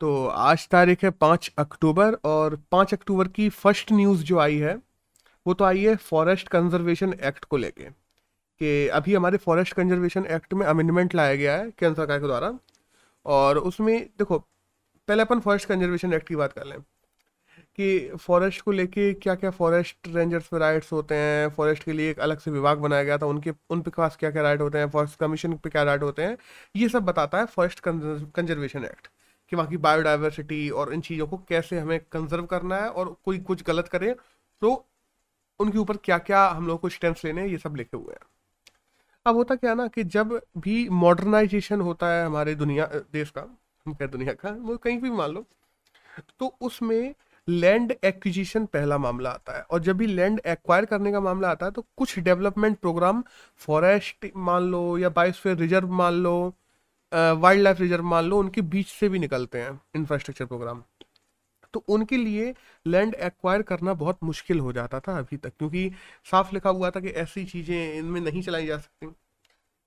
[0.00, 4.74] तो आज तारीख है पाँच अक्टूबर और पाँच अक्टूबर की फ़र्स्ट न्यूज़ जो आई है,
[5.46, 10.54] वो तो आई है फॉरेस्ट कंजर्वेशन एक्ट को लेके, कि अभी हमारे फॉरेस्ट कंजर्वेशन एक्ट
[10.54, 12.52] में अमेंडमेंट लाया गया है केंद्र सरकार के द्वारा।
[13.26, 14.38] और उसमें देखो,
[15.08, 16.78] पहले अपन फॉरेस्ट कंजर्वेशन एक्ट की बात कर लें,
[17.78, 22.10] कि फॉरेस्ट को लेके क्या क्या फॉरेस्ट रेंजर्स पे राइट्स होते हैं, फॉरेस्ट के लिए
[22.10, 24.78] एक अलग से विभाग बनाया गया था, उनके, उन पे पास क्या क्या राइट होते
[24.78, 26.36] हैं, फॉरेस्ट कमीशन पे क्या राइट होते हैं,
[26.76, 29.08] ये सब बताता है फॉरेस्ट कंजर्वेशन एक्ट।
[29.50, 33.38] कि वहाँ की बायोडाइवर्सिटी और इन चीज़ों को कैसे हमें कंजर्व करना है और कोई
[33.40, 34.14] कुछ गलत करे
[34.62, 34.72] तो
[35.60, 38.26] उनके ऊपर क्या क्या हम लोग को स्टेप्स लेने हैं, ये सब लिखे हुए हैं।
[39.26, 43.40] अब होता क्या ना कि जब भी मॉडर्नाइजेशन होता है हमारे दुनिया, देश का,
[43.86, 45.44] हम कह दुनिया का, वो कहीं भी मान लो
[46.40, 47.14] तो उसमें
[47.48, 51.66] लैंड एक्विजिशन पहला मामला आता है और जब भी लैंड एक्वायर करने का मामला आता
[51.66, 53.22] है तो कुछ डेवलपमेंट प्रोग्राम
[53.56, 56.34] फॉरेस्ट मान लो या बायोस्फीयर रिज़र्व मान लो
[57.12, 60.82] वाइल्ड लाइफ रिज़र्व मान लो, उनके बीच से भी निकलते हैं इंफ्रास्ट्रक्चर प्रोग्राम
[61.74, 62.54] तो उनके लिए
[62.86, 65.90] लैंड एक्वायर करना बहुत मुश्किल हो जाता था अभी तक, क्योंकि
[66.26, 69.06] साफ़ लिखा हुआ था कि ऐसी चीज़ें इनमें नहीं चलाई जा सकती।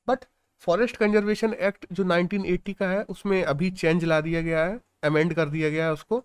[0.08, 0.25] बट
[0.61, 5.33] फॉरेस्ट कंजर्वेशन एक्ट जो 1980 का है, उसमें अभी चेंज ला दिया गया है अमेंड
[5.33, 6.23] कर दिया गया है उसको।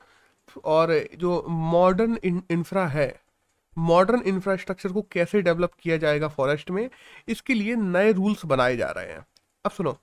[0.64, 2.18] और जो मॉडर्न
[2.50, 3.14] इंफ्रा है
[3.76, 6.88] मॉडर्न इंफ्रास्ट्रक्चर को कैसे डेवलप किया जाएगा फॉरेस्ट में,
[7.28, 9.24] इसके लिए नए रूल्स बनाए जा रहे हैं।
[9.64, 9.98] अब सुनो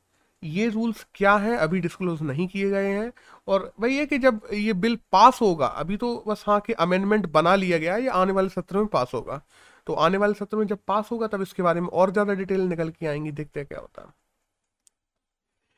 [0.45, 1.55] ये रूल्स क्या है?
[1.57, 3.11] अभी डिस्क्लोज नहीं किए गए हैं।
[3.47, 7.31] और वही है कि जब ये बिल पास होगा, अभी तो बस हाँ कि अमेंडमेंट
[7.31, 9.41] बना लिया गया है, ये आने वाले सत्र में पास होगा।
[9.87, 12.61] तो आने वाले सत्र में जब पास होगा, तब इसके बारे में और ज़्यादा डिटेल
[12.61, 14.13] निकल के आएँगी, देखते हैं क्या होता है।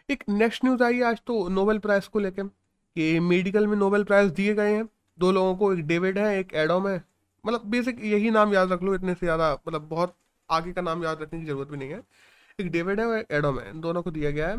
[0.10, 4.32] एक नेक्स्ट न्यूज़ आई आज तो नोबेल प्राइज को लेकर कि मेडिकल में नोबेल प्राइज
[4.32, 4.88] दिए गए हैं।
[5.20, 7.04] दो लोगों को, एक डेविड है, एक एडोम है।
[7.44, 10.16] मतलब बेसिक यही नाम याद रख लो, इतने से ज़्यादा मतलब बहुत
[10.50, 12.02] आगे का नाम याद रखने की ज़रूरत भी नहीं है।
[12.60, 14.58] एक डेविड है, और एडोम है, दोनों को दिया गया है।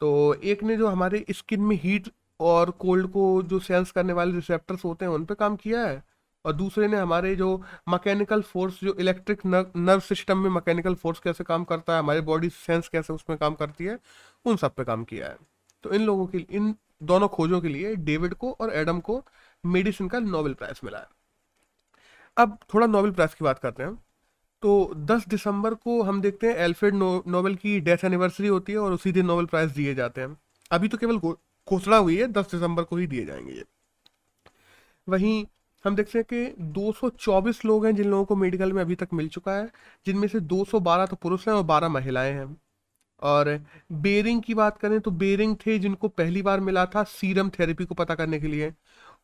[0.00, 2.08] तो एक ने जो हमारे स्किन में हीट
[2.40, 6.02] और कोल्ड को जो सेंस करने वाले रिसेप्टर्स होते हैं, उन पर काम किया है।
[6.44, 7.56] और दूसरे ने हमारे जो
[7.88, 12.48] मैकेनिकल फोर्स जो इलेक्ट्रिक नर्व सिस्टम में मैकेनिकल फोर्स कैसे काम करता है, हमारी बॉडी
[12.48, 13.98] सेंस कैसे उसमें काम करती है,
[14.44, 15.36] उन सब पे काम किया है।
[15.84, 19.24] तो इन लोगों के, इन दोनों खोजों के लिए डेविड को और एडम को
[19.66, 21.06] मेडिसिन का नोबेल प्राइज मिला है।
[22.36, 23.98] अब थोड़ा नोबेल प्राइज की बात करते हैं।
[24.64, 28.92] तो 10 दिसंबर को हम देखते हैं एल्फ्रेड नोबेल की डेथ एनिवर्सरी होती है और
[28.92, 30.36] उसी दिन नोबेल प्राइज दिए जाते हैं।
[30.70, 33.64] अभी तो केवल घोषणा हुई है 10 दिसंबर को ही दिए जाएँगे ये।
[35.08, 35.44] वहीं
[35.84, 39.28] हम देखते हैं कि 224 लोग हैं जिन लोगों को मेडिकल में अभी तक मिल
[39.28, 39.70] चुका है,
[40.06, 42.56] जिनमें से 212 तो पुरुष हैं और 12 महिलाएँ हैं।
[43.22, 43.58] और
[43.92, 47.94] बेरिंग की बात करें तो बेरिंग थे जिनको पहली बार मिला था सीरम थेरेपी को
[47.94, 48.72] पता करने के लिए,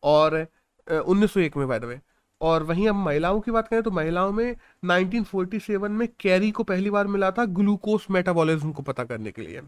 [0.03, 0.47] और
[0.89, 2.01] उन्नीस सौ एक में बाय द वे
[2.41, 6.91] और वहीं अब महिलाओं की बात करें तो महिलाओं में 1947 में कैरी को पहली
[6.91, 9.63] बार मिला था ग्लूकोज मेटाबॉलिज्म को पता करने के लिए।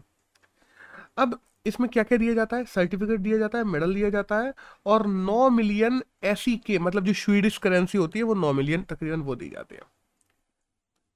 [1.17, 2.65] अब इसमें क्या क्या दिया जाता है?
[2.65, 4.53] सर्टिफिकेट दिया जाता है मेडल दिया जाता है
[4.85, 9.21] और 9 मिलियन ऐसी के मतलब जो स्वीडिश करेंसी होती है वो 9 मिलियन तकरीबन
[9.21, 9.81] वो दी जाती है।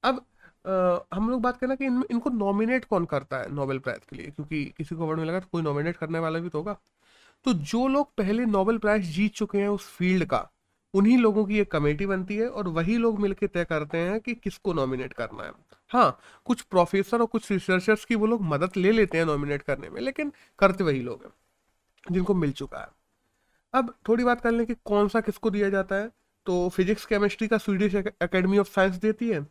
[0.03, 0.25] अब
[0.65, 4.15] आ, हम लोग बात करें कि इन, इनको नॉमिनेट कौन करता है नोबेल प्राइज के
[4.15, 4.27] लिए?
[4.27, 6.77] क्योंकि किसी को अवार्ड मिलेगा तो कोई नॉमिनेट करने वाला भी तो होगा।
[7.45, 10.39] तो जो लोग पहले नोबेल प्राइज जीत चुके हैं उस फ़ील्ड का
[10.97, 14.33] उन्हीं लोगों की एक कमेटी बनती है और वही लोग मिलकर तय करते हैं कि
[14.35, 15.51] किसको नॉमिनेट करना है।
[15.91, 19.89] हाँ कुछ प्रोफेसर और कुछ रिसर्चर्स की वो लोग मदद ले लेते हैं नॉमिनेट करने
[19.89, 22.87] में लेकिन करते वही लोग हैं जिनको मिल चुका है।
[23.73, 26.11] अब थोड़ी बात कर लें कि कौन सा किसको दिया जाता है।
[26.47, 29.45] तो फिजिक्स केमिस्ट्री का स्वीडिश एकेडमी ऑफ़ साइंस देती है।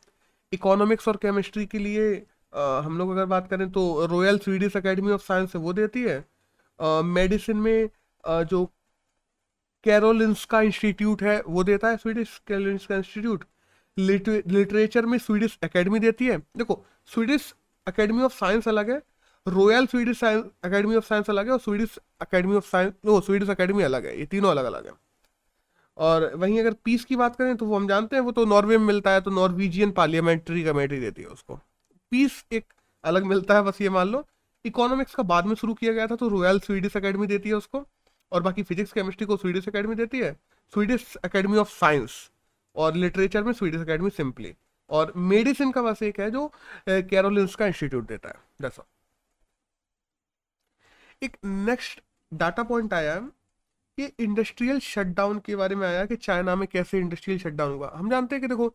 [0.52, 2.14] इकोनॉमिक्स और केमिस्ट्री के लिए
[2.52, 6.24] आ, हम लोग अगर बात करें तो Royal Swedish Academy of Science वो देती है।
[7.04, 7.88] मेडिसिन में
[8.24, 8.64] आ, जो
[9.86, 13.44] कैरोलिंस्का इंस्टीट्यूट है, वो देता है स्वीडिश कैरोलिंस्का इंस्टीट्यूट
[13.96, 17.54] लिटरेचर में स्वीडिश एकेडमी देती है। देखो स्वीडिश
[17.86, 19.02] एकेडमी ऑफ़ साइंस अलग है
[19.46, 23.82] Royal Swedish Academy of Science अलग है और स्वीडिश एकेडमी ऑफ़ साइंस वो स्वीडिश एकेडमी
[23.82, 24.92] अलग है। ये तीनों अलग अलग है।
[25.96, 28.78] और वहीं अगर पीस की बात करें तो वो हम जानते हैं, वो तो नॉर्वे
[28.78, 31.54] में मिलता है तो नॉर्वीजियन पार्लियामेंट्री कमेटी देती है उसको।
[32.12, 32.64] पीस एक
[33.04, 34.24] अलग मिलता है, बस ये मान लो।
[34.64, 37.86] इकोनॉमिक्स का बाद में शुरू किया गया था तो रॉयल स्वीडिश एकेडमी देती है उसको।
[38.36, 40.32] और बाकी फिजिक्स केमिस्ट्री को स्वीडिश एकेडमी देती है।
[40.72, 42.18] स्वीडिश एकेडमी ऑफ़ साइंस
[42.76, 44.54] और लिटरेचर में स्वीडिश एकेडमी सिंपली
[44.90, 46.50] और मेडिसिन का बस एक है जो
[46.88, 48.80] कैरोलिन्स का इंस्टीट्यूट देता है। दैट्स
[51.22, 52.00] एक नेक्स्ट
[52.32, 53.14] डाटा पॉइंट आया
[53.98, 58.10] ये इंडस्ट्रियल शटडाउन के बारे में आया कि चाइना में कैसे इंडस्ट्रियल शटडाउन हुआ। हम
[58.10, 58.68] जानते हैं कि देखो,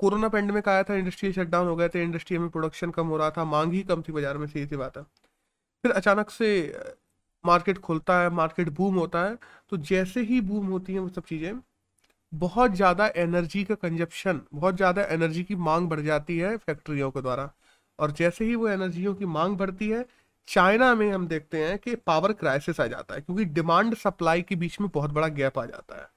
[0.00, 3.30] कोरोना पेंडेमिक आया था इंडस्ट्रियल शटडाउन हो गए थे इंडस्ट्री में प्रोडक्शन कम हो रहा
[3.30, 5.02] था, मांग ही कम थी बाज़ार में, सीधी सी बात है।
[5.84, 6.50] फिर अचानक से
[7.44, 9.36] मार्केट खुलता है, मार्केट बूम होता है
[9.70, 11.60] तो जैसे ही बूम होती हैं वो सब चीज़ें,
[12.32, 17.22] बहुत ज़्यादा एनर्जी का कंजप्शन, बहुत ज़्यादा एनर्जी की मांग बढ़ जाती है फैक्ट्रियों के
[17.22, 17.50] द्वारा।
[17.98, 20.04] और जैसे ही वो एनर्जियों की मांग बढ़ती है,
[20.48, 24.56] चाइना में हम देखते हैं कि पावर क्राइसिस आ जाता है, क्योंकि डिमांड सप्लाई के
[24.56, 26.08] बीच में बहुत बड़ा गैप आ जाता है।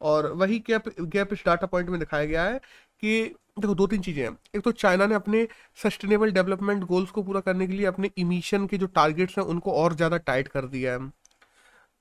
[0.00, 4.00] और वही गैप गैप इस डाटा पॉइंट में दिखाया गया है कि देखो दो तीन
[4.02, 5.46] चीज़ें हैं। एक तो चाइना ने अपने
[5.78, 9.72] सस्टेनेबल डेवलपमेंट गोल्स को पूरा करने के लिए अपने इमिशन के जो टारगेट्स हैं उनको
[9.74, 11.10] और ज़्यादा टाइट कर दिया है।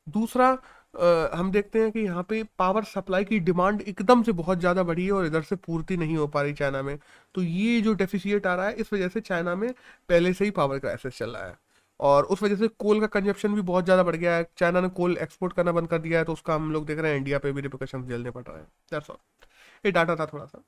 [0.08, 0.58] दूसरा
[0.94, 4.84] आ, हम देखते हैं कि यहाँ पे पावर सप्लाई की डिमांड एकदम से बहुत ज़्यादा
[4.84, 6.98] बढ़ी है और इधर से पूर्ति नहीं हो पा रही चाइना में।
[7.36, 9.70] तो ये जो डेफिसिएट आ रहा है इस वजह से चाइना में
[10.10, 11.56] पहले से ही पावर क्राइसिस चल रहा है।
[12.00, 14.90] और उस वजह से कोल का कंजप्शन भी बहुत ज़्यादा बढ़ गया है। चाइना ने
[14.92, 17.40] कोल एक्सपोर्ट करना बंद कर दिया है तो उसका हम लोग देख रहे हैं इंडिया
[17.40, 20.64] पे भी रिपोकशन झेलने पड़ रहा है। डाटा था थोड़ा सा।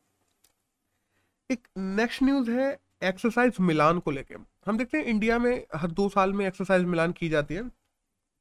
[1.51, 2.71] एक नेक्स्ट न्यूज़ है
[3.03, 4.35] एक्सरसाइज मिलान को लेके।
[4.67, 7.63] हम देखते हैं इंडिया में हर दो साल में एक्सरसाइज मिलान की जाती है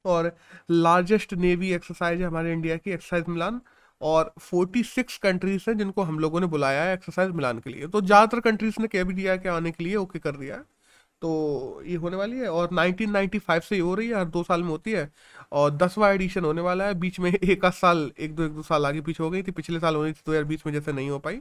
[0.04, 0.32] और
[0.70, 3.60] लार्जेस्ट नेवी एक्सरसाइज है हमारे इंडिया की एक्सरसाइज मिलान।
[4.00, 8.00] और 46 कंट्रीज़ हैं जिनको हम लोगों ने बुलाया है एक्सरसाइज मिलान के लिए। तो
[8.00, 10.62] ज़्यादातर कंट्रीज़ ने कह भी दिया है कि आने के लिए ओके कर दिया है।
[11.22, 14.62] तो ये होने वाली है और 1995 से ये हो रही है, हर दो साल
[14.62, 15.10] में होती है।
[15.52, 18.62] और दसवा एडिशन होने वाला है, बीच में एक आध साल, एक दो एक दो
[18.62, 20.92] साल आगे पीछे हो गई थी, पिछले साल होनी थी दो हज़ार बीस में जैसे
[20.92, 21.40] नहीं हो पाई।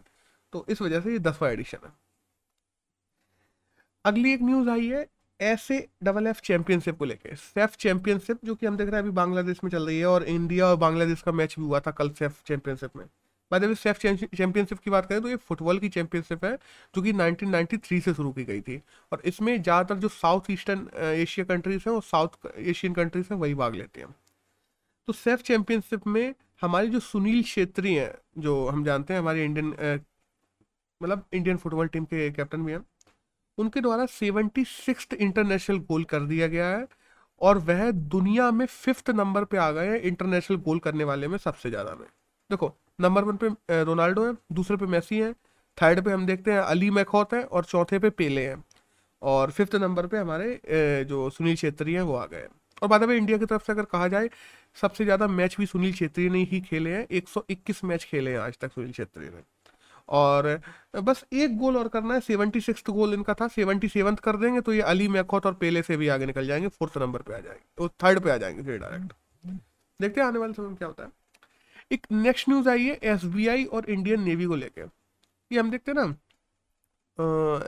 [0.54, 1.92] तो इस वजह से ये दसवा एडिशन है।
[4.06, 5.06] अगली एक न्यूज़ आई है,
[5.40, 9.12] ऐसे डबल एफ़ चैंपियनशिप को लेके। सेफ़ चैंपियनशिप जो कि हम देख रहे हैं अभी
[9.16, 12.10] बांग्लादेश में चल रही है और इंडिया और बांग्लादेश का मैच भी हुआ था कल
[12.20, 13.06] सेफ़ चैंपियनशिप में।
[13.52, 16.56] बाद में सेफ़ चैंपियनशिप की बात करें तो ये फुटबॉल की चैंपियनशिप है,
[16.94, 18.82] जो कि 1993 से शुरू की गई थी।
[19.12, 23.56] और इसमें ज़्यादातर जो साउथ ईस्टर्न एशिया कंट्रीज़ हैं, वो साउथ एशियन कंट्रीज़ हैं, वही
[23.56, 24.16] भाग लेते हैं।
[25.08, 29.74] तो सेफ़ चैंपियनशिप में हमारे जो सुनील छेत्री हैं, जो हम जानते हैं, हमारे इंडियन
[31.02, 32.86] मतलब इंडियन फुटबॉल टीम के कैप्टन भी हैं।
[33.58, 36.88] उनके द्वारा सेवेंटी सिक्स इंटरनेशनल गोल कर दिया गया है
[37.42, 41.38] और वह दुनिया में फिफ्थ नंबर पे आ गए हैं इंटरनेशनल गोल करने वाले में
[41.38, 42.08] सबसे ज़्यादा में।
[42.50, 45.34] देखो नंबर वन पे रोनाल्डो है, दूसरे पे मेसी है
[45.78, 48.64] थर्ड पे हम देखते हैं अली मैखौत है और चौथे पे पेले हैं।
[49.22, 52.48] और फिफ्थ नंबर पे हमारे जो सुनील छेत्री हैं वो आ गए
[52.82, 54.30] और बाद में इंडिया की तरफ़ से अगर कहा जाए,
[54.78, 58.58] सबसे ज़्यादा मैच भी सुनील छेत्री ने ही खेले हैं। 121 मैच खेले हैं आज
[58.58, 59.42] तक सुनील छेत्री ने।
[60.10, 60.62] और
[60.96, 64.62] बस एक गोल और करना है सेवेंटी सिक्स गोल इनका था सेवेंटी सेवन कर देंगे
[64.62, 67.40] तो ये अली मैखौत और पेले से भी आगे निकल जाएँगे फोर्थ नंबर पे आ
[67.40, 69.14] जाएँगे वो थर्ड पे आ जाएँगे फिर डायरेक्ट
[70.00, 71.12] देखते हैं आने वाले समय में क्या होता है।
[71.92, 74.90] एक नेक्स्ट न्यूज़ आई है एसबीआई और इंडियन नेवी को लेकर
[75.52, 76.16] ये हम देखते हैं ना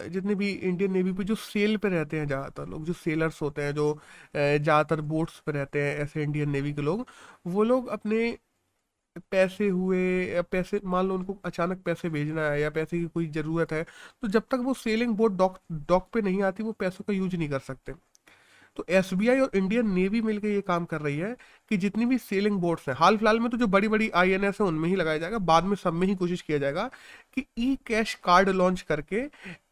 [0.09, 3.61] जितने भी इंडियन नेवी पे जो सेल पे रहते हैं ज़्यादातर लोग जो सेलर्स होते
[3.61, 3.93] हैं जो
[4.35, 7.05] ज़्यादातर बोट्स पे रहते हैं ऐसे इंडियन नेवी के लोग
[7.47, 8.37] वो लोग अपने
[9.21, 13.27] पैसे हुए या पैसे, मान लो उनको अचानक पैसे भेजना है या पैसे की कोई
[13.29, 13.83] ज़रूरत है
[14.21, 15.59] तो जब तक वो सेलिंग बोट डॉक
[15.89, 17.93] डॉक पे नहीं आती, वो पैसों का यूज़ नहीं कर सकते।
[18.77, 21.35] तो एसबीआई और इंडियन नेवी मिलकर ये काम कर रही है
[21.71, 24.43] कि जितनी भी सेलिंग बोट्स हैं हाल फ़िलहाल में तो जो बड़ी बड़ी आई एन
[24.43, 26.89] एस है, उनमें ही लगाया जाएगा, बाद में सब में ही कोशिश किया जाएगा
[27.35, 29.29] कि ई कैश कार्ड लॉन्च करके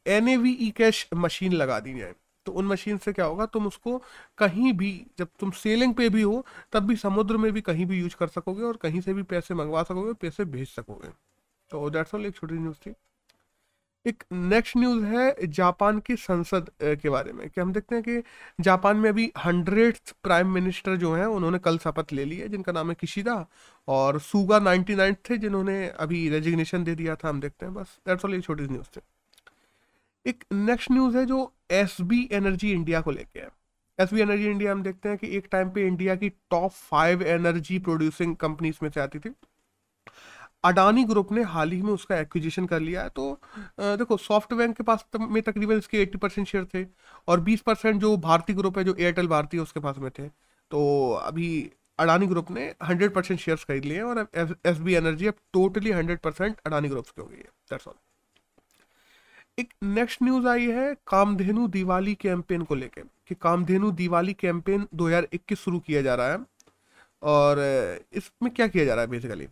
[0.07, 2.13] N A V e cash machine लगा दी जाए।
[2.50, 3.46] तो उन मशीन से क्या होगा?
[3.46, 4.01] तुम उसको
[4.38, 8.00] कहीं भी, जब तुम सेलिंग पे भी हो, तब भी समुद्र में भी कहीं भी
[8.00, 11.10] यूज़ कर सकोगे और कहीं से भी पैसे मंगवा सकोगे, पैसे भेज सकोगे।
[11.69, 12.94] तो दैट्स ऑल एक छोटी न्यूज़ थी।
[14.06, 18.24] एक नेक्स्ट न्यूज़ है जापान की संसद के बारे में। कि हम देखते हैं कि
[18.63, 22.72] जापान में अभी हंड्रेड प्राइम मिनिस्टर जो हैं, उन्होंने कल शपथ ले ली है, जिनका
[22.72, 23.46] नाम है किशिदा
[23.88, 28.00] और सुगा नाइन्टी नाइन थे, जिन्होंने अभी रेजिग्नेशन दे दिया था, हम देखते हैं। बस
[28.07, 29.01] दैट्स ऑल एक छोटी न्यूज़ थी।
[30.25, 33.50] एक नेक्स्ट न्यूज़ है जो एस बी एनर्जी इंडिया को लेके है।
[34.00, 37.24] एस बी एनर्जी इंडिया हम देखते हैं कि एक टाइम पे इंडिया की top five
[37.24, 39.34] energy producing companies में से आती थी।
[40.63, 43.39] अडानी ग्रुप ने हाल ही में उसका एक्विजिशन कर लिया है। तो
[43.79, 46.86] देखो सॉफ्टवेयर के पास में तकरीबन इसके 80 परसेंट शेयर थे
[47.27, 50.27] और 20 परसेंट जो भारतीय ग्रुप है, जो एयरटेल भारती है, उसके पास में थे।
[50.27, 51.50] तो अभी
[52.00, 54.27] अडानी ग्रुप ने 100 परसेंट शेयर खरीद लिए और
[54.65, 57.93] एस बी एनर्जी अब टोटली 100 परसेंट अडानी ग्रुप की हो गई है। दैट्स ऑल
[59.60, 65.56] एक नेक्स्ट न्यूज़ आई है कामधेनु दिवाली कैंपेन को लेकर कि कामधेनु दिवाली कैंपेन 2021
[65.56, 66.39] शुरू किया जा रहा है
[67.22, 67.60] और
[68.13, 69.48] इसमें क्या किया जा रहा है बेसिकली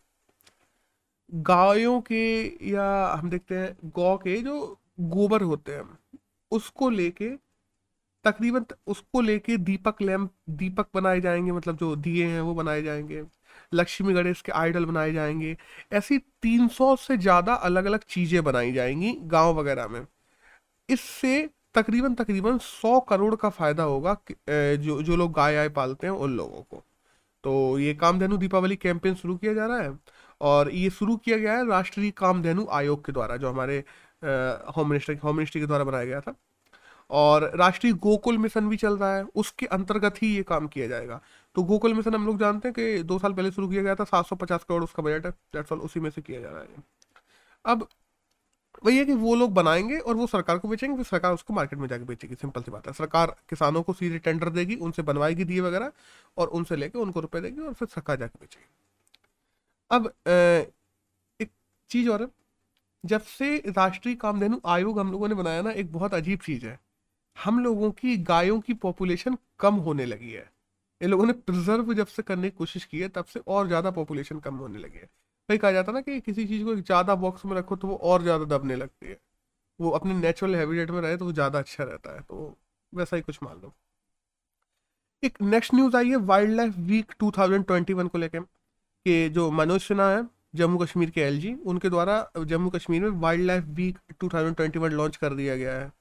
[1.33, 2.21] गायों के
[2.69, 5.97] या हम देखते हैं, गौ के जो गोबर होते हैं,
[6.51, 7.29] उसको लेके,
[8.25, 13.23] तकरीबन उसको लेके दीपक लैम्प दीपक बनाए जाएँगे मतलब जो दिए हैं वो बनाए जाएँगे।
[13.71, 15.55] लक्ष्मी गणेश के आइडल बनाए जाएँगे।
[15.93, 20.05] ऐसी 300 से ज़्यादा अलग अलग चीज़ें बनाई जाएँगी गाँव वगैरह में।
[20.89, 24.15] इससे तकरीबन तकरीबन 100 करोड़ का फ़ायदा होगा
[24.49, 26.83] जो जो लोग गाय आय पालते हैं उन लोगों को।
[27.43, 29.97] तो ये कामधेनु दीपावली कैंपेन शुरू किया जा रहा है
[30.41, 33.83] और ये शुरू किया गया है राष्ट्रीय कामधेनु आयोग के द्वारा, जो हमारे
[34.77, 36.33] होम मिनिस्टर, होम मिनिस्ट्री के द्वारा बनाया गया था।
[37.09, 41.19] और राष्ट्रीय गोकुल मिशन भी चल रहा है, उसके अंतर्गत ही ये काम किया जाएगा।
[41.57, 44.03] तो गोकुल मिशन हम लोग जानते हैं कि दो साल पहले शुरू किया गया था,
[44.03, 46.61] सात सौ पचास करोड़ उसका बजट है डेट्स ऑल उसी में से किया जा रहा
[46.61, 46.83] है।
[47.65, 47.87] अब
[48.85, 51.79] वही है कि वो लोग बनाएँगे और वो सरकार को बेचेंगे, फिर सरकार उसको मार्केट
[51.79, 55.43] में जाके बेचेगी सिंपल सी बात है। सरकार किसानों को सीधे टेंडर देगी, उनसे बनवाएगी
[55.43, 55.91] दिए वगैरह,
[56.37, 58.69] और उनसे लेके उनको रुपए देगी और फिर सरकार जाके बेचेगी।
[59.91, 60.11] अब
[61.39, 61.51] एक
[61.89, 62.29] चीज़ और
[63.03, 66.79] जब से राष्ट्रीय कामधेनु आयोग हम लोगों ने बनाया ना, एक बहुत अजीब चीज़ है।
[67.37, 70.49] हम लोगों की गायों की पॉपुलेशन कम होने लगी है।
[71.01, 73.91] इन लोगों ने प्रिजर्व जब से करने की कोशिश की है, तब से और ज़्यादा
[73.91, 75.09] पॉपुलेशन कम होने लगी है।
[75.49, 77.95] वही कहा जाता है ना कि किसी चीज़ को ज़्यादा बॉक्स में रखो तो वो
[78.03, 79.17] और ज़्यादा दबने लगती है।
[79.79, 82.55] वो अपने नेचुरल हैबिटेट में रहे तो वो ज़्यादा अच्छा रहता है तो
[82.93, 83.73] वैसा ही कुछ मान लो
[85.23, 90.09] एक नेक्स्ट न्यूज़ आई है वाइल्ड लाइफ वीक 2021 को लेके, कि जो मनोज सिन्हा
[90.09, 90.25] है,
[90.55, 95.33] जम्मू कश्मीर के एलजी उनके द्वारा जम्मू कश्मीर में वाइल्ड लाइफ वीक 2021 लॉन्च कर
[95.33, 95.91] दिया गया है।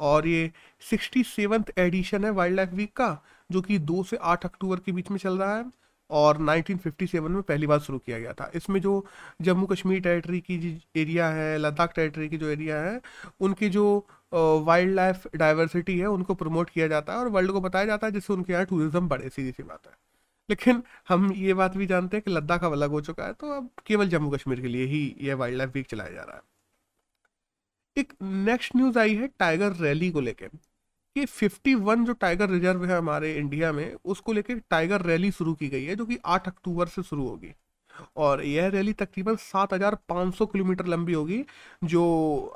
[0.00, 0.50] और ये
[0.82, 3.10] सिक्सटी सेवन्थ एडिशन है वाइल्ड लाइफ वीक का।
[3.50, 5.64] जो कि दो से आठ अक्टूबर के बीच में चल रहा है
[6.10, 9.04] और 1957 में पहली बार शुरू किया गया था। इसमें जो
[9.42, 10.56] जम्मू कश्मीर टेरिटरी की
[10.96, 13.00] एरिया है, लद्दाख टेरिटरी की जो एरिया है,
[13.40, 13.84] उनकी जो
[14.32, 18.12] वाइल्ड लाइफ डाइवर्सिटी है, उनको प्रमोट किया जाता है और वर्ल्ड को बताया जाता है,
[18.12, 19.92] जिससे उनके यहाँ टूरिज़्म बढ़े, सीधी सी बात है।
[20.48, 23.50] लेकिन हम ये बात भी जानते हैं कि लद्दाख अब अलग हो चुका है तो
[23.56, 26.42] अब केवल जम्मू कश्मीर के लिए ही यह वाइल्ड लाइफ वीक चलाया जा रहा है।
[27.96, 30.50] एक नेक्स्ट न्यूज़ आई है टाइगर रैली को लेकर
[31.16, 35.68] कि 51 जो टाइगर रिज़र्व है हमारे इंडिया में उसको लेके टाइगर रैली शुरू की
[35.68, 37.54] गई है जो कि 8 अक्टूबर से शुरू होगी।
[38.16, 41.44] और यह रैली तकरीबन 7,500 किलोमीटर लंबी होगी
[41.84, 42.02] जो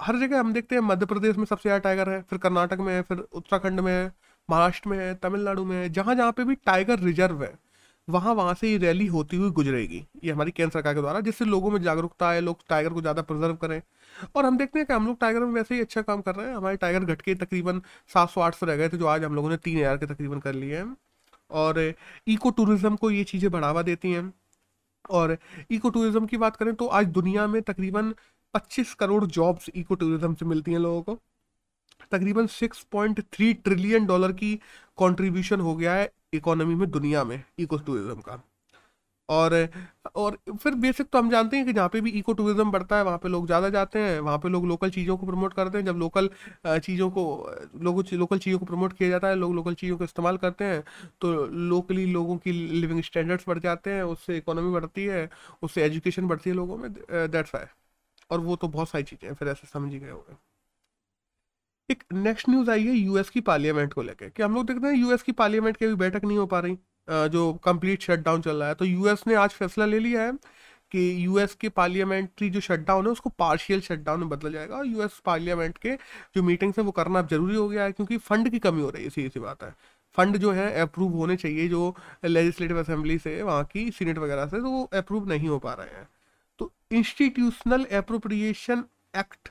[0.03, 2.93] हर जगह हम देखते हैं मध्य प्रदेश में सबसे ज़्यादा टाइगर है फिर कर्नाटक में
[2.95, 4.13] है फिर उत्तराखंड में है
[4.49, 7.53] महाराष्ट्र में है तमिलनाडु में है जहाँ जहाँ पे भी टाइगर रिज़र्व है।
[8.09, 11.45] वहाँ वहाँ से ये रैली होती हुई गुजरेगी, ये हमारी केंद्र सरकार के द्वारा, जिससे
[11.45, 13.81] लोगों में जागरूकता आए, लोग टाइगर को ज़्यादा प्रिजर्व करें।
[14.37, 16.47] और हम देखते हैं कि हम लोग टाइगर में वैसे ही अच्छा काम कर रहे
[16.49, 17.81] हैं। हमारे टाइगर घट के तकरीबन
[18.11, 20.07] सात सौ, आठ सौ रह गए थे, जो आज हम लोगों ने तीन हज़ार के
[20.07, 20.97] तकरीबन कर लिए हैं।
[21.51, 21.93] और
[22.29, 24.33] इको टूरिज़्म को ये चीज़ें बढ़ावा देती हैं।
[25.11, 25.37] और
[25.71, 28.15] इको टूरिज़्म की बात करें तो आज दुनिया में तकरीबन
[28.55, 31.19] 25 करोड़ जॉब्स इको टूरिज़्म से मिलती हैं लोगों को।
[32.13, 34.55] तकरीबन 6.3 ट्रिलियन डॉलर की
[34.99, 38.43] कंट्रीब्यूशन हो गया है इकोनॉमी में, दुनिया में इको टूरिज़्म का।
[39.29, 39.55] और
[40.17, 43.05] और फिर बेसिक तो हम जानते हैं कि जहाँ पे भी इको टूरिज़्म बढ़ता है,
[43.05, 45.85] वहाँ पे लोग ज़्यादा जाते हैं, वहाँ पे लोग लोकल चीज़ों को प्रमोट करते हैं।
[45.85, 46.29] जब लोकल
[46.67, 47.25] चीज़ों को,
[47.83, 50.83] लोगों लोकल चीज़ों को प्रमोट किया जाता है, लोग लोकल चीज़ों का इस्तेमाल करते हैं
[51.21, 55.29] तो लोकली लोगों की लिविंग स्टैंडर्ड्स बढ़ जाते हैं, उससे इकोनॉमी बढ़ती है,
[55.63, 57.65] उससे एजुकेशन बढ़ती है लोगों में दैट्स वाई
[58.31, 60.54] और वो तो बहुत सारी चीज़ें हैं, फिर ऐसे समझ ही गए होंगे।
[61.91, 64.95] एक नेक्स्ट न्यूज़ आई है यूएस की पार्लियामेंट को लेकर कि हम लोग देखते हैं
[64.95, 66.79] यूएस की पार्लियामेंट की अभी बैठक नहीं हो पा रही
[67.31, 70.33] जो कंप्लीट शटडाउन चल रहा है। तो यूएस ने आज फैसला ले लिया है
[70.93, 75.21] कि यूएस के पार्लियामेंट्री जो शटडाउन है, उसको पार्शियल शटडाउन में बदला जाएगा और यूएस
[75.25, 75.95] पार्लियामेंट के
[76.37, 78.91] जो मीटिंग्स है, वो करना अब ज़रूरी हो गया है, क्योंकि फंड की कमी हो
[78.91, 79.75] रही है सीधी सी बात है।
[80.17, 84.61] फंड जो है अप्रूव होने चाहिए जो लेजिस्लेटिव असेंबली से, वहाँ की सीनेट वगैरह से
[84.61, 86.09] तो वो अप्रूव नहीं हो पा रहे हैं।
[86.59, 88.85] तो इंस्टीट्यूशनल अप्रोप्रिएशन
[89.17, 89.49] एक्ट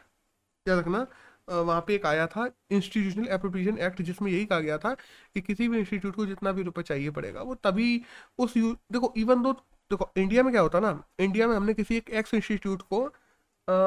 [0.66, 1.06] क्या रखना
[1.48, 5.68] वहाँ पे एक आया था इंस्टीट्यूशनल अप्रोप्रिएशन एक्ट जिसमें यही कहा गया था कि किसी
[5.70, 8.02] भी इंस्टीट्यूट को जितना भी रुपए चाहिए पड़ेगा, वो तभी
[8.40, 9.54] उस यू, देखो इवन दो
[9.92, 13.08] देखो इंडिया में क्या होता ना इंडिया में हमने किसी एक एक्स इंस्टीट्यूट को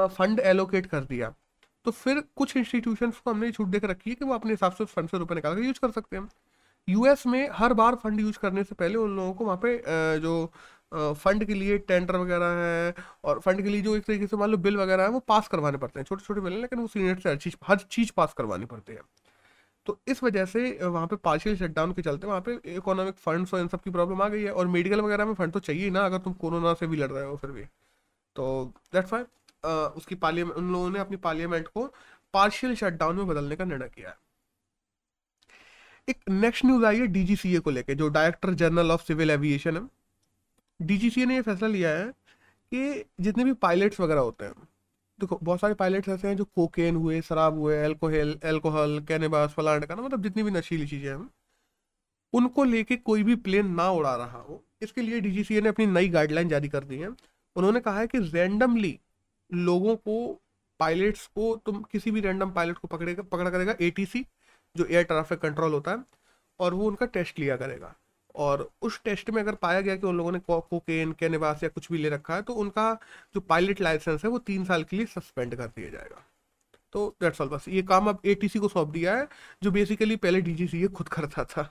[0.09, 1.35] फंड एलोकेट कर दिया
[1.87, 4.85] तो फिर कुछ इंस्टीट्यूशन को हमने छूट देकर रखी है कि वो अपने हिसाब से
[4.85, 6.29] उस फंड से रुपये निकाल कर यूज़ कर सकते हैं।
[6.89, 10.53] यूएस में हर बार फंड यूज़ करने से पहले उन लोगों को वहाँ पे जो
[10.93, 14.50] फंड के लिए टेंडर वगैरह है और फंड के लिए जो एक तरीके से मान
[14.50, 17.19] लो बिल वगैरह है, वो पास करवाने पड़ते हैं छोटे छोटे बिल लेकिन वो सीनियर
[17.21, 19.00] से हर चीज़ हर चीज़ पास करवानी पड़ती है।
[19.87, 23.61] तो इस वजह से वहाँ पे पार्शियल शटडाउन के चलते वहाँ पे इकोनॉमिक फंड्स और
[23.61, 26.05] इन सब की प्रॉब्लम आ गई है और मेडिकल वगैरह में फंड तो चाहिए ना,
[26.07, 27.64] अगर तुम कोरोना से भी लड़ रहे हो फिर भी।
[28.37, 29.23] तो दैट्स वाई
[29.97, 31.85] उसकी पार्लियामेंट उन लोगों ने अपनी पार्लियामेंट को
[32.35, 34.16] पार्शियल शटडाउन में बदलने का निर्णय किया है।
[36.09, 39.83] एक नेक्स्ट न्यूज़ आई है डीजीसीए को लेके, जो Director General of Civil Aviation है।
[40.80, 42.06] डीजीसीए ने ये फैसला लिया है
[42.73, 44.54] कि जितने भी पायलट्स वगैरह होते हैं,
[45.18, 49.80] देखो, बहुत सारे पायलट्स ऐसे हैं जो कोकेन हुए, शराब हुए एल्कोहल एल्कोहल कैनेबास फलान
[49.80, 51.28] का ना मतलब जितनी भी नशीली चीज़ें हैं,
[52.33, 56.09] उनको लेके कोई भी प्लेन ना उड़ा रहा हो, इसके लिए डीजीसीए ने अपनी नई
[56.09, 57.09] गाइडलाइन जारी कर दी है।
[57.56, 58.99] उन्होंने कहा है कि रैंडमली
[59.50, 60.40] लोगों को
[60.80, 64.25] पायलट्स को, तुम किसी भी रैंडम पायलट को पकड़ेगा, पकड़ा करेगा एटीसी
[64.76, 66.04] जो एयर ट्रैफ़िक कंट्रोल होता है,
[66.61, 67.95] और वो उनका टेस्ट लिया करेगा।
[68.37, 71.90] और उस टेस्ट में अगर पाया गया कि उन लोगों ने कोकेन कैनेबास या कुछ
[71.93, 72.93] भी ले रखा है तो उनका
[73.35, 76.23] जो पायलट लाइसेंस है, वो तीन साल के लिए सस्पेंड कर दिया जाएगा।
[76.95, 79.28] तो डेट्स ऑल बस ये काम अब एटीसी को सौंप दिया है,
[79.62, 81.71] जो बेसिकली पहले डीजीसी ये खुद करता था।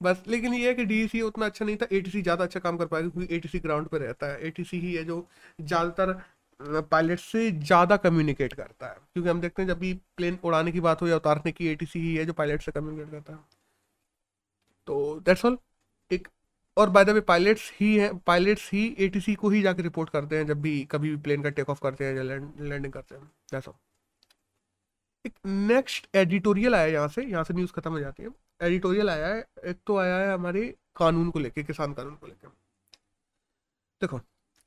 [0.00, 2.86] बस, लेकिन ये है कि डीसी उतना अच्छा नहीं था एटीसी ज़्यादा अच्छा काम कर
[2.86, 5.26] पाएगा क्योंकि एटीसी ग्राउंड पर रहता है। एटीसी ही है जो
[5.60, 10.72] ज़्यादातर पायलट से ज़्यादा कम्युनिकेट करता है। क्योंकि हम देखते हैं, जब भी प्लेन उड़ाने
[10.72, 13.38] की बात हो या उतारने की एटीसी ही है जो पायलट से कम्युनिकेट करता है।
[14.88, 15.58] तो दैट्स ऑल
[16.10, 16.28] एक,
[16.76, 20.36] और बाय द वे पायलट्स ही हैं पायलट्स ही एटीसी को ही जाके रिपोर्ट करते
[20.38, 23.22] हैं जब भी कभी भी प्लेन का टेक ऑफ़ करते हैं या लैंडिंग करते हैं।
[23.52, 23.68] दैट्स
[25.24, 28.28] एक नेक्स्ट एडिटोरियल आया यहाँ से यहाँ से न्यूज़ खत्म हो जाती है।
[28.62, 30.62] एडिटोरियल आया है, एक तो आया है हमारे
[30.96, 32.48] कानून को लेके, किसान कानून को लेके।
[34.02, 34.20] देखो,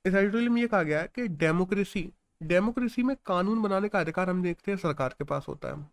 [0.05, 2.09] इस एडिटोरियल में ये कहा गया है कि डेमोक्रेसी
[2.41, 5.85] डेमोक्रेसी में कानून बनाने का अधिकार हम देखते हैं सरकार के पास होता है।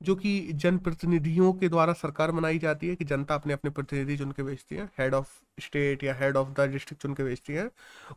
[0.00, 4.32] जो कि जनप्रतिनिधियों के द्वारा सरकार बनाई जाती है, कि जनता अपने अपने प्रतिनिधि चुन
[4.32, 5.28] के भेजती है हेड ऑफ़
[5.58, 7.70] स्टेट या हेड ऑफ़ द डिस्ट्रिक्ट चुन के भेजती है,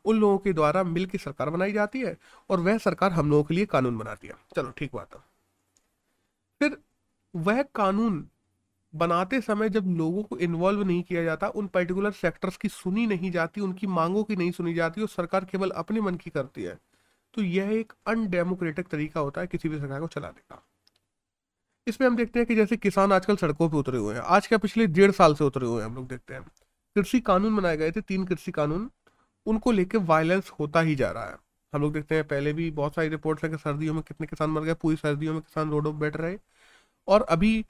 [0.06, 2.16] उन लोगों के द्वारा मिल के सरकार बनाई जाती है
[2.50, 5.22] और वह सरकार हम लोगों के लिए कानून बनाती है। चलो, ठीक बात है।
[6.62, 6.78] फिर
[7.34, 8.26] वह कानून
[8.94, 13.32] बनाते समय जब लोगों को इन्वॉल्व नहीं किया जाता, उन पर्टिकुलर सेक्टर्स की सुनी नहीं
[13.32, 16.78] जाती, उनकी मांगों की नहीं सुनी जाती, और सरकार केवल अपने मन की करती है
[17.34, 20.64] तो यह एक अनडेमोक्रेटिक तरीका होता है, किसी भी सरकार को चलाने का
[21.88, 24.58] इसमें हम देखते हैं कि जैसे किसान आजकल सड़कों पर उतरे हुए हैं। आज क्या
[24.58, 26.44] पिछले डेढ़ साल से उतरे हुए हैं, हम लोग देखते हैं।
[26.96, 28.92] कृषि कानून बनाए गए थे, तीन कृषि कानून।
[29.46, 31.38] उनको लेकर वायलेंस होता ही जा रहा है।
[31.74, 34.50] हम लोग देखते हैं, पहले भी बहुत सारी रिपोर्ट्स हैं कि सर्दियों में कितने किसान
[34.50, 36.38] मर गए, पूरी सर्दियों में किसान रोडों पर बैठ रहे।
[37.08, 37.66] और अभी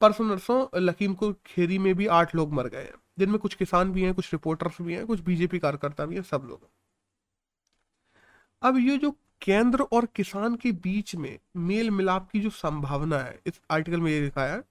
[0.00, 4.02] परसों नरसों, लखीमपुर खेरी में भी आठ लोग मर गए हैं, जिनमें कुछ किसान भी
[4.02, 6.68] हैं, कुछ रिपोर्टर्स भी हैं, कुछ बीजेपी कार्यकर्ता भी हैं, सब लोग।
[8.62, 13.40] अब ये जो केंद्र और किसान के बीच में मेल मिलाप की जो संभावना है,
[13.46, 14.62] इस आर्टिकल में ये लिखा है,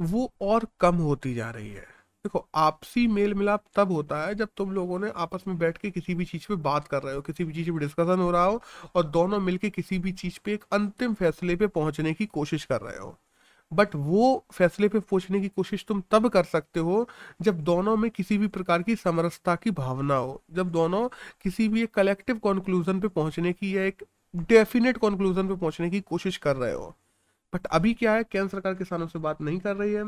[0.00, 1.86] वो और कम होती जा रही है।
[2.24, 5.90] देखो, आपसी मेल मिलाप तब होता है जब तुम लोगों ने आपस में बैठ के
[5.90, 8.44] किसी भी चीज़ पे बात कर रहे हो, किसी भी चीज़ पे डिस्कशन हो रहा
[8.44, 8.62] हो
[8.94, 12.80] और दोनों मिलके किसी भी चीज़ पे एक अंतिम फैसले पे पहुँचने की कोशिश कर
[12.80, 13.18] रहे हो।
[13.72, 17.08] बट वो फैसले पे पहुँचने की कोशिश तुम तब कर सकते हो
[17.42, 21.08] जब दोनों में किसी भी प्रकार की समरसता की भावना हो। जब दोनों
[21.42, 26.00] किसी भी एक कलेक्टिव कॉन्क्लूजन पे पहुँचने की या एक डेफिनेट कॉन्क्लूजन पे पहुँचने की
[26.02, 26.94] कोशिश कर रहे हो।
[27.52, 30.04] बट अभी क्या है, केंद्र सरकार किसानों से बात नहीं कर रही है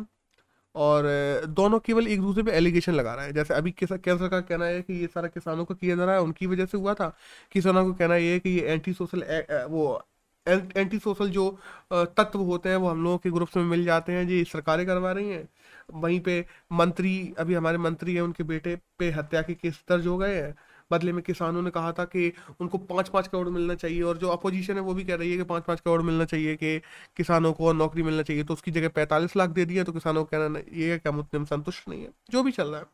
[0.75, 1.05] और
[1.49, 4.83] दोनों केवल एक दूसरे पे एलिगेशन लगा रहे हैं। जैसे अभी केंद्र सरकार कहना है
[4.83, 7.09] कि ये सारा किसानों को किया जा रहा है, उनकी वजह से हुआ था।
[7.52, 9.23] किसानों को कहना ये है कि ये एंटी सोशल
[9.71, 10.02] वो
[10.47, 11.49] एंटी सोशल जो
[11.93, 15.13] तत्व होते हैं, वो हम लोगों के ग्रुप्स में मिल जाते हैं। जी, सरकारें करवा
[15.13, 15.49] रही हैं।
[15.95, 20.17] वहीं पे मंत्री, अभी हमारे मंत्री हैं, उनके बेटे पे हत्या के केस दर्ज हो
[20.19, 20.55] गए हैं।
[20.91, 24.29] बदले में किसानों ने कहा था कि उनको पाँच पाँच करोड़ मिलना चाहिए और जो
[24.29, 26.79] अपोजिशन है, वो भी कह रही है कि पाँच पाँच करोड़ मिलना चाहिए कि
[27.17, 30.25] किसानों को और नौकरी मिलना चाहिए। तो उसकी जगह पैंतालीस लाख दे दिया तो किसानों
[30.25, 32.11] को कहना ये क्या मुद्दे संतुष्ट नहीं है?
[32.31, 32.87] जो भी चल रहा है।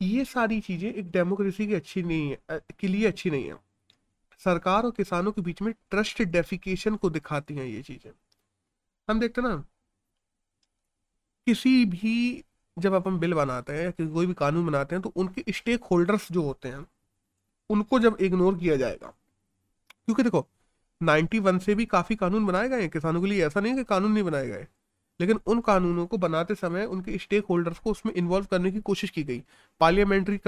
[0.00, 3.67] ये सारी चीज़ें एक डेमोक्रेसी की अच्छी नहीं है के लिए अच्छी नहीं है।
[4.40, 8.10] सरकार और किसानों के बीच में ट्रस्ट डेफिकेशन को दिखाती हैं ये चीज़ें।
[9.08, 9.54] हम देखते ना,
[11.46, 12.44] किसी भी
[12.76, 16.30] जब अपन बिल बनाते हैं या कोई भी कानून बनाते हैं तो उनके स्टेक होल्डर्स
[16.32, 16.86] जो होते हैं,
[17.70, 19.12] उनको जब इग्नोर किया जाएगा,
[20.04, 20.46] क्योंकि देखो
[21.00, 23.84] 91 से भी काफ़ी कानून बनाए गए हैं, किसानों के लिए ऐसा नहीं है कि
[23.84, 24.66] कानून नहीं बनाए गए,
[25.20, 29.10] लेकिन उन कानूनों को बनाते समय उनके स्टेक होल्डर्स को उसमें इन्वॉल्व करने की कोशिश
[29.10, 29.42] की गई।
[29.80, 30.38] पार्लियामेंट्री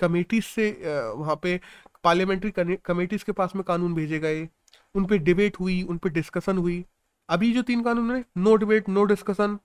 [0.00, 0.70] कमेटी से
[1.12, 1.60] वहाँ पे
[2.08, 4.48] पार्लियामेंट्री कमेटीज के पास में कानून भेजे गए,
[4.94, 6.84] उन पर डिबेट हुई, उन पर डिस्कशन हुई।
[7.28, 9.58] अभी जो तीन कानून है, नो डिबेट, नो डिस्कशन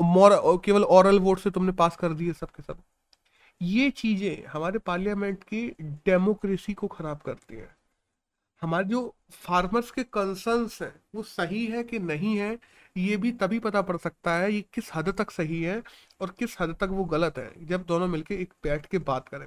[0.00, 2.82] केवल ऑरल वोट से तुमने पास कर दिए सब के सब।
[3.60, 5.66] ये चीज़ें हमारे पार्लियामेंट की
[6.06, 7.68] डेमोक्रेसी को खराब करती है।
[8.62, 9.02] हमारे जो
[9.34, 12.58] फार्मर्स के कंसर्न्स हैं, वो सही है कि नहीं है,
[12.96, 15.82] ये भी तभी पता पड़ सकता है ये किस हद तक सही है
[16.20, 19.46] और किस हद तक वो गलत है, जब दोनों मिलके एक बैठ के बात करें।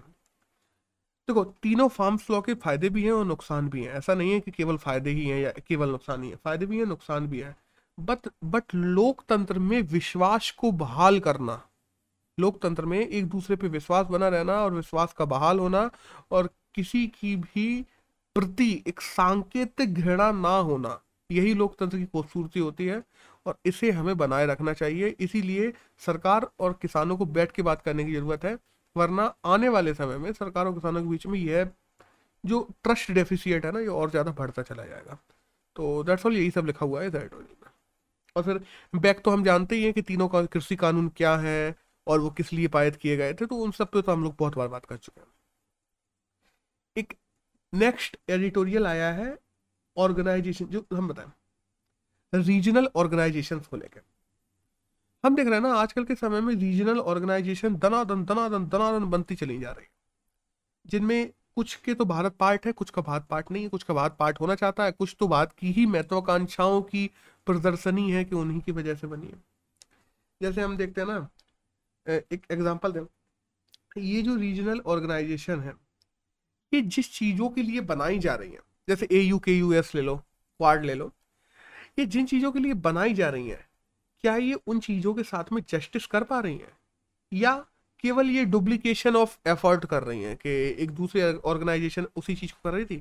[1.27, 4.39] देखो, तीनों फार्म्स लॉ के फ़ायदे भी हैं और नुकसान भी हैं। ऐसा नहीं है
[4.39, 7.39] कि केवल फ़ायदे ही हैं या केवल नुकसान ही है। फ़ायदे भी हैं, नुकसान भी
[7.39, 7.55] है।
[7.97, 11.61] बट बट लोकतंत्र में विश्वास को बहाल करना,
[12.37, 15.89] लोकतंत्र में एक दूसरे पे विश्वास बना रहना और विश्वास का बहाल होना
[16.31, 17.67] और किसी की भी
[18.35, 23.01] प्रति एक सांकेतिक घृणा ना होना, यही लोकतंत्र की खूबसूरती होती है
[23.45, 25.73] और इसे हमें बनाए रखना चाहिए। इसीलिए
[26.05, 28.57] सरकार और किसानों को बैठ के बात करने की ज़रूरत है।
[28.95, 31.69] वरना आने वाले समय में सरकार और किसानों के बीच में यह
[32.43, 35.17] जो ट्रस्ट डेफिसिएट है ना, ये और ज़्यादा बढ़ता चला जाएगा।
[35.75, 37.45] तो दैट्स ऑल यही सब लिखा हुआ है दैट में।
[38.35, 38.59] और फिर
[38.93, 41.75] बैक तो हम जानते ही हैं कि तीनों का कृषि कानून क्या है
[42.07, 44.35] और वो किस लिए पारित किए गए थे तो उन सब पे तो हम लोग
[44.39, 45.27] बहुत बार बात कर चुके हैं।
[46.95, 47.13] एक
[47.73, 49.37] नेक्स्ट एडिटोरियल आया है
[49.97, 51.31] ऑर्गेनाइजेशन जो हम बताएँ
[52.33, 54.01] रीजनल ऑर्गेनाइजेशन को लेकर।
[55.25, 59.35] हम देख रहे हैं ना, आजकल के समय में रीजनल ऑर्गेनाइजेशन दनादन दनादन दनादन बनती
[59.35, 59.87] चली जा रही
[60.85, 63.93] जिनमें कुछ के तो भारत पार्ट है, कुछ का भारत पार्ट नहीं है, कुछ का
[63.93, 67.09] भारत पार्ट होना चाहता है, कुछ तो भारत की ही महत्वाकांक्षाओं की
[67.47, 69.41] प्रदर्शनी है कि उन्हीं की वजह से बनी है।
[70.41, 71.27] जैसे हम देखते हैं ना
[72.07, 73.01] एक एग्ज़ाम्पल दें।
[74.03, 75.73] ये जो रीजनल ऑर्गेनाइजेशन है,
[76.71, 79.95] ये जिस चीज़ों के लिए बनाई जा रही है, जैसे A U K U S
[79.95, 80.21] ले लो
[80.59, 81.11] वार्ड ले लो,
[81.99, 83.64] ये जिन चीज़ों के लिए बनाई जा रही है
[84.25, 86.73] क्या ये उन चीज़ों के साथ में जस्टिस कर पा रही है?
[87.33, 87.65] या
[87.99, 90.49] केवल ये डुप्लीकेशन ऑफ़ एफर्ट कर रही हैं कि
[90.83, 92.97] एक दूसरे ऑर्गेनाइजेशन उसी चीज़ को कर रही थी?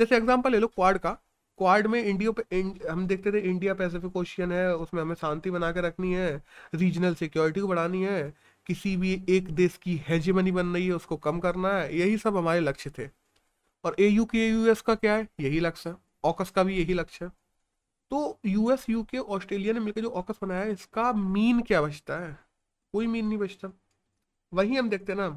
[0.00, 1.10] जैसे एग्जांपल ले लो क्वाड का।
[1.58, 5.50] क्वाड में इंडियो पे इंड, हम देखते थे इंडिया पैसिफिक ओशियन है उसमें हमें शांति
[5.50, 6.42] बना के रखनी है
[6.74, 8.34] रीजनल सिक्योरिटी को बढ़ानी है
[8.66, 12.36] किसी भी एक देश की हेजेमनी बन रही है उसको कम करना है यही सब
[12.36, 13.08] हमारे लक्ष्य थे।
[13.84, 15.28] और ए यू के यूएस का क्या है?
[15.40, 17.32] यही लक्ष्य है। ऑकस का भी यही लक्ष्य है।
[18.10, 22.38] तो यूएस यूके ऑस्ट्रेलिया ने मिलकर जो ऑकस बनाया इसका मीन क्या बचता है?
[22.94, 23.70] कोई मीन नहीं बचता।
[24.52, 25.28] वही हम देखते हैं ना,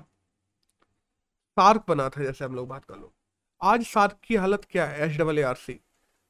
[1.57, 3.11] सार्क बना था, जैसे हम लोग बात कर लो।
[3.61, 5.79] आज सार्क की हालत क्या है H double A R C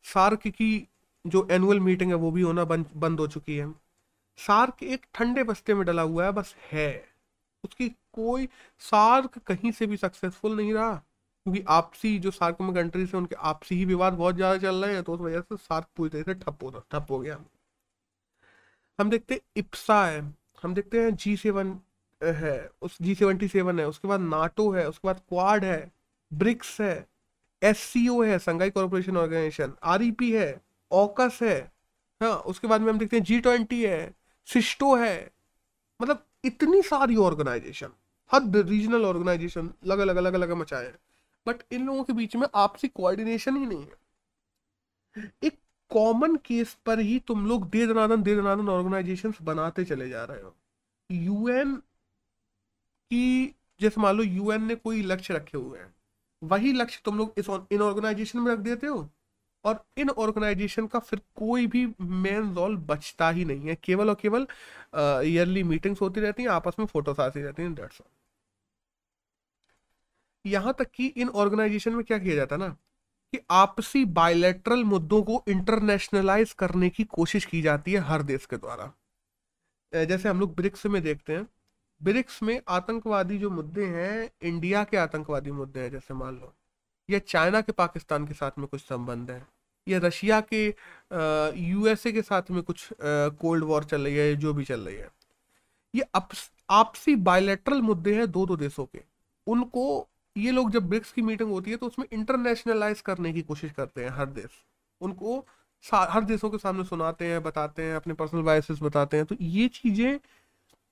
[0.06, 0.88] SAARC की
[1.25, 3.71] जो एनुअल मीटिंग है, वो भी होना बंद बंद हो चुकी है।
[4.39, 7.06] सार्क एक ठंडे बस्ते में डला हुआ है, बस है।
[7.63, 8.47] उसकी कोई
[8.82, 11.02] सार्क कहीं से भी सक्सेसफुल नहीं रहा।
[11.45, 14.93] क्योंकि आपसी जो सार्क में कंट्रीज़ है उनके आपसी ही विवाद बहुत ज़्यादा चल रहे
[14.93, 17.38] हैं तो उस वजह से सार्क पूरी तरह से ठप हो ठप हो गया।
[18.99, 20.21] हम देखते हैं इप्सा है।
[20.63, 21.80] हम देखते हैं जी सेवन
[22.21, 25.91] है, उस जी सेवेंटी सेवन है, उसके बाद नाटो है, उसके बाद क्वाड है
[26.32, 27.08] ब्रिक्स है
[27.62, 31.60] एस सी ओ है संघाई कॉरपोरेशन ऑर्गेनाइजेशन आर है ऑकस है
[32.21, 34.13] हाँ उसके बाद में हम देखते हैं जी ट्वेंटी है,
[34.47, 35.32] सिस्टो है।
[35.99, 37.91] मतलब इतनी सारी ऑर्गेनाइजेशन
[38.32, 40.97] हर रीजनल ऑर्गेनाइजेशन अलग अलग अलग अलग मचाए हैं।
[41.49, 43.97] बट इन लोगों के बीच में आपसी कोऑर्डिनेशन ही नहीं है।
[45.43, 45.57] एक
[45.91, 50.41] कॉमन केस पर ही तुम लोग दे दनादन दे दनादन ऑर्गेनाइजेशन बनाते चले जा रहे
[50.41, 50.55] हो।
[51.09, 51.75] यूएन
[53.12, 55.93] की, जैसे मान लो यूएन ने कोई लक्ष्य रखे हुए हैं,
[56.41, 59.09] वही लक्ष्य तुम लोग इस इन ऑर्गेनाइजेशन में रख देते हो।
[59.65, 64.15] और इन ऑर्गेनाइजेशन का फिर कोई भी मेन रोल बचता ही नहीं है। केवल और
[64.21, 64.47] केवल
[65.25, 68.07] ईयरली मीटिंग्स होती रहती हैं, आपस में फोटोस आती रहती हैं डेट्स ऑल
[70.49, 72.67] यहाँ तक कि इन ऑर्गेनाइजेशन में क्या किया जाता ना,
[73.33, 78.57] कि आपसी बायोलेटरल मुद्दों को इंटरनेशनलाइज करने की कोशिश की जाती है हर देश के
[78.57, 78.91] द्वारा।
[79.93, 81.47] जैसे हम लोग ब्रिक्स में देखते हैं,
[82.01, 86.53] ब्रिक्स में आतंकवादी जो मुद्दे हैं, इंडिया के आतंकवादी मुद्दे हैं, जैसे मान लो,
[87.09, 89.45] या चाइना के पाकिस्तान के साथ में कुछ संबंध है,
[89.88, 90.65] या रशिया के
[91.62, 95.09] यूएसए के साथ में कुछ कोल्ड वॉर चल रही है, जो भी चल रही है।
[95.93, 96.03] ये
[96.69, 99.01] आपसी बायोलेटरल मुद्दे हैं दो दो देशों के,
[99.47, 103.72] उनको ये लोग जब ब्रिक्स की मीटिंग होती है तो उसमें इंटरनेशनलाइज करने की कोशिश
[103.72, 104.50] करते हैं हर देश।
[105.02, 105.39] उनको
[105.86, 109.68] हर देशों के सामने सुनाते हैं, बताते हैं, अपने पर्सनल बायसेस बताते हैं। तो ये
[109.70, 110.20] चीज़ें,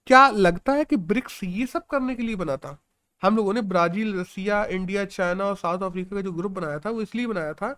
[0.08, 2.78] क्या लगता है कि ब्रिक्स ये सब करने के लिए बना था
[3.22, 6.90] हम लोगों ने ब्राज़ील, रसिया, इंडिया, चाइना और साउथ अफ्रीका का जो ग्रुप बनाया था,
[6.90, 7.72] वो इसलिए बनाया था,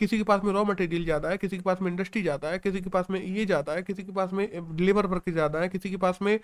[0.00, 2.58] किसी के पास में रॉ मटेरियल ज़्यादा है, किसी के पास में इंडस्ट्री ज़्यादा है,
[2.58, 5.68] किसी के पास में ये ज़्यादा है, किसी के पास में लेबर वर्क ज़्यादा है,
[5.68, 6.38] किसी के पास में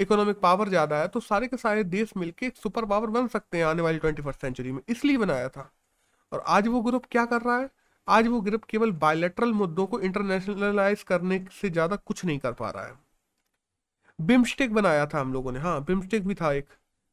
[0.00, 3.58] इकोनॉमिक पावर ज़्यादा है तो सारे के सारे देश मिलकर एक सुपर पावर बन सकते
[3.58, 5.70] हैं आने वाली ट्वेंटी फ़र्स्ट सेंचुरी में, इसलिए बनाया था।
[6.32, 7.68] और आज वो ग्रुप क्या कर रहा है?
[8.08, 12.70] आज वो ग्रुप केवल बायोलेट्रल मुद्दों को इंटरनेशनलाइज करने से ज़्यादा कुछ नहीं कर पा
[12.70, 12.92] रहा है।
[14.18, 16.68] बिम्स्टेक बनाया था हम लोगों ने हाँ बिम्स्टेक भी था एक।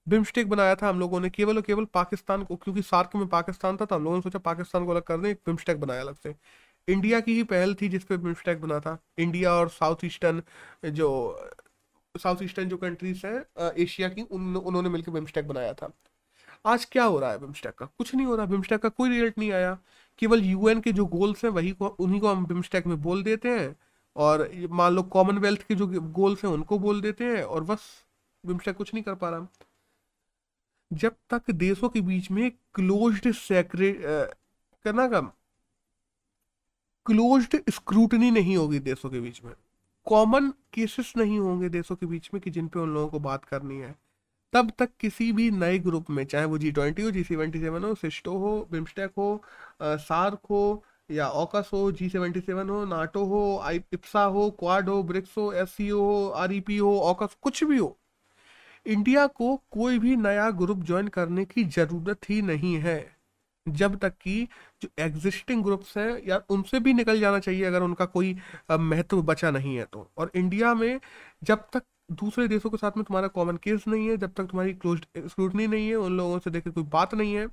[0.08, 3.78] बिम्स्टेक बनाया था हम लोगों ने केवल और केवल पाकिस्तान को, क्योंकि सार्क में पाकिस्तान
[3.78, 6.16] था तो हम लोगों ने सोचा पाकिस्तान को अलग कर दें, एक बिम्स्टेक बनाया अलग
[6.18, 6.36] से।
[6.88, 10.42] इंडिया की ही पहल थी जिसपे बिम्स्टेक बना था। इंडिया और साउथ ईस्टर्न
[10.88, 11.10] जो
[12.18, 15.92] साउथ ईस्टर्न जो कंट्रीज़ हैं एशिया की, उन, उन्होंने मिलकर बिम्स्टेक बनाया था।
[16.66, 17.86] आज क्या हो रहा है बिम्स्टेक का?
[17.86, 19.78] कुछ नहीं हो रहा। बिम्स्टेक का कोई रिज़ल्ट नहीं आया।
[20.20, 23.50] केवल यूएन के जो गोल्स हैं, वही को, उन्हीं को हम बिम्स्टेक में बोल देते
[23.50, 23.76] हैं
[24.16, 27.82] और मान लो कॉमनवेल्थ के जो गोल्स हैं, उनको बोल देते हैं और बस,
[28.46, 29.48] बिम्स्टेक कुछ नहीं कर पा रहा।
[30.94, 34.02] जब तक देशों के बीच में क्लोज्ड सेक्रेट
[34.84, 35.22] करना का
[37.06, 39.54] क्लोज्ड स्क्रूटनी नहीं होगी देशों के बीच में।
[40.08, 43.46] कॉमन केसेस नहीं होंगे देशों के बीच में कि जिन पे उन लोगों को बात
[43.46, 43.96] करनी है।
[44.54, 47.84] तब तक किसी भी नए ग्रुप में, चाहे वो जी ट्वेंटी हो जी सेवेंटी सेवन
[47.84, 49.42] हो सिस्टो हो बिम्स्टेक हो
[49.82, 54.90] सार्क हो, या ऑकस हो जी सेवेंटी सेवन हो नाटो हो आई इप्सा हो क्वाड
[54.90, 57.98] हो ब्रिक्स हो एस सी हो आर ई पी हो ऑकस कुछ भी हो।
[58.86, 63.15] इंडिया को कोई भी नया ग्रुप ज्वाइन करने की ज़रूरत ही नहीं है।
[63.68, 64.48] जब तक कि
[64.82, 68.36] जो एग्जिस्टिंग ग्रुप्स हैं या उनसे भी निकल जाना चाहिए अगर उनका कोई
[68.72, 71.00] महत्व बचा नहीं है तो। और इंडिया में
[71.44, 74.74] जब तक दूसरे देशों के साथ में तुम्हारा कॉमन केस नहीं है, जब तक तुम्हारी
[74.76, 77.48] क्लोज स्क्रूटनी नहीं है, उन लोगों से देखे कोई बात नहीं है,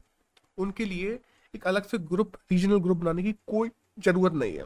[0.59, 1.19] उनके लिए
[1.55, 3.71] एक अलग से ग्रुप रीजनल ग्रुप बनाने की कोई
[4.01, 4.65] ज़रूरत नहीं है।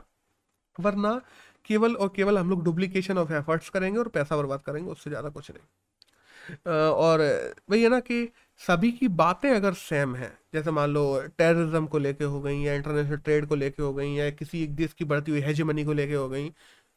[0.76, 1.20] वरना
[1.64, 5.28] केवल और केवल हम लोग डुप्लीकेशन ऑफ़ एफर्ट्स करेंगे और पैसा बर्बाद करेंगे, उससे ज़्यादा
[5.28, 5.64] कुछ नहीं।
[6.68, 7.20] और
[7.70, 8.28] वही है ना कि
[8.60, 11.02] सभी की बातें अगर सेम हैं जैसे मान लो
[11.38, 14.74] टेररिज्म को लेके हो गई या इंटरनेशनल ट्रेड को लेके हो गई या किसी एक
[14.76, 16.50] देश की बढ़ती हुई हेजमनी को लेके हो गई।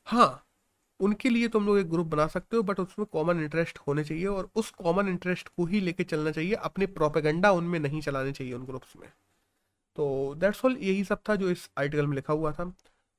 [0.07, 0.45] हाँ
[0.99, 4.25] उनके लिए तुम लोग एक ग्रुप बना सकते हो बट उसमें कॉमन इंटरेस्ट होने चाहिए
[4.27, 8.53] और उस कॉमन इंटरेस्ट को ही लेके चलना चाहिए, अपने प्रोपेगेंडा उनमें नहीं चलाने चाहिए
[8.53, 9.07] उन ग्रुप्स में।
[9.97, 12.71] तो दैट्स ऑल यही सब था जो इस आर्टिकल में लिखा हुआ था।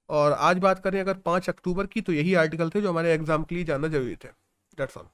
[0.08, 3.44] और आज बात करें अगर पाँच अक्टूबर की तो यही आर्टिकल थे जो हमारे एग्ज़ाम
[3.44, 4.28] के लिए जानना ज़रूरी थे।
[4.78, 5.06] That's all